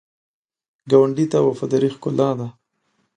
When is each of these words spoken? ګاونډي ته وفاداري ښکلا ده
ګاونډي 0.89 1.25
ته 1.31 1.37
وفاداري 1.47 1.89
ښکلا 1.95 2.29
ده 2.39 2.47